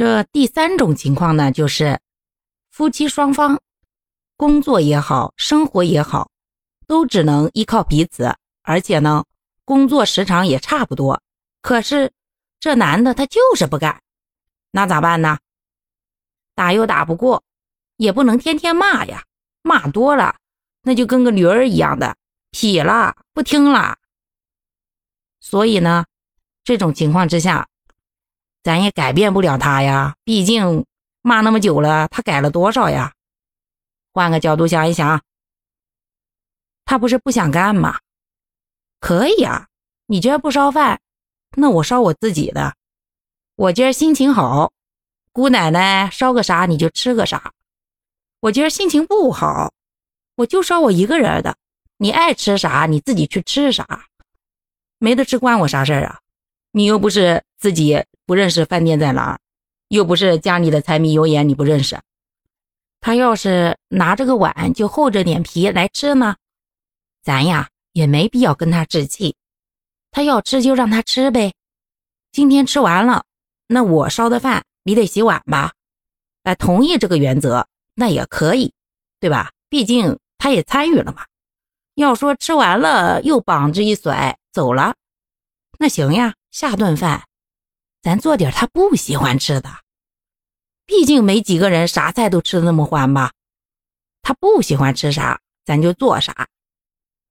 [0.00, 2.00] 这第三种情况呢，就是
[2.70, 3.60] 夫妻双方
[4.34, 6.30] 工作也好，生活也好，
[6.86, 9.26] 都只能依靠彼此，而且呢，
[9.66, 11.20] 工作时长也差不多。
[11.60, 12.14] 可是
[12.60, 14.00] 这男的他就是不干，
[14.70, 15.38] 那咋办呢？
[16.54, 17.44] 打又打不过，
[17.98, 19.24] 也不能天天骂呀，
[19.60, 20.36] 骂多了
[20.80, 22.16] 那就跟个驴儿一样的
[22.52, 23.98] 痞了，不听了。
[25.40, 26.06] 所以呢，
[26.64, 27.68] 这种情况之下。
[28.62, 30.84] 咱也改变不了他呀，毕竟
[31.22, 33.12] 骂那么久了，他改了多少呀？
[34.12, 35.22] 换个角度想一想，
[36.84, 37.98] 他不是不想干吗？
[39.00, 39.68] 可以啊，
[40.06, 41.00] 你今儿不烧饭，
[41.56, 42.74] 那我烧我自己的。
[43.56, 44.72] 我今儿心情好，
[45.32, 47.52] 姑奶奶烧个啥你就吃个啥。
[48.40, 49.72] 我今儿心情不好，
[50.34, 51.56] 我就烧我一个人的，
[51.96, 54.06] 你爱吃啥你自己去吃啥，
[54.98, 56.20] 没得吃关我啥事儿啊？
[56.72, 58.04] 你又不是自己。
[58.26, 59.40] 不认识饭店在哪儿，
[59.88, 62.00] 又不是家里的柴米油盐你不认识。
[63.00, 66.36] 他要是拿着个碗就厚着脸皮来吃呢，
[67.24, 69.34] 咱呀也没必要跟他置气。
[70.12, 71.52] 他要吃就让他吃呗。
[72.30, 73.24] 今天吃完了，
[73.66, 75.72] 那我烧的饭你得洗碗吧？
[76.44, 78.72] 哎，同意这个原则那也可以，
[79.18, 79.50] 对吧？
[79.68, 81.24] 毕竟他也参与了嘛。
[81.94, 84.94] 要说吃完了又膀子一甩走了，
[85.82, 87.24] 那行呀，下顿饭。
[88.02, 89.70] 咱做点他不喜欢吃的，
[90.84, 93.32] 毕竟没几个人啥菜都吃的那么欢吧。
[94.20, 96.48] 他不喜欢吃啥，咱就做啥，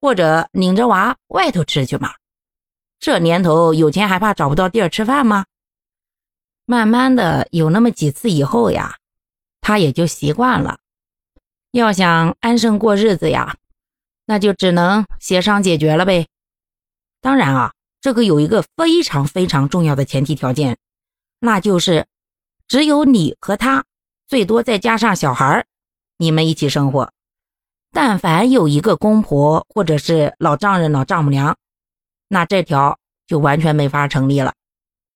[0.00, 2.14] 或者领着娃外头吃去嘛。
[2.98, 5.44] 这年头有钱还怕找不到地儿吃饭吗？
[6.64, 8.96] 慢慢的有那么几次以后呀，
[9.60, 10.78] 他也就习惯了。
[11.72, 13.58] 要想安生过日子呀，
[14.24, 16.26] 那就只能协商解决了呗。
[17.20, 17.74] 当然啊。
[18.00, 20.78] 这个有一个非常非常重要的前提条件，
[21.40, 22.06] 那就是
[22.66, 23.84] 只有你和他，
[24.26, 25.66] 最多再加上小孩
[26.16, 27.12] 你们一起生活。
[27.90, 31.56] 但凡有一个公婆或者是老丈人、老丈母娘，
[32.28, 34.52] 那这条就完全没法成立了。